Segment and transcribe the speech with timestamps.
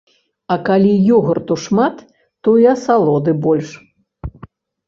[0.53, 2.01] А калі ёгурту шмат,
[2.47, 3.69] то і асалоды больш.